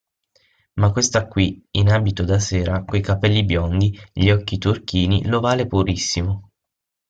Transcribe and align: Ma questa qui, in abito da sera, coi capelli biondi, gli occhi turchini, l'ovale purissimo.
Ma 0.77 0.91
questa 0.91 1.27
qui, 1.27 1.63
in 1.75 1.91
abito 1.91 2.23
da 2.23 2.39
sera, 2.39 2.83
coi 2.85 3.01
capelli 3.01 3.45
biondi, 3.45 3.95
gli 4.11 4.31
occhi 4.31 4.57
turchini, 4.57 5.27
l'ovale 5.27 5.67
purissimo. 5.67 6.49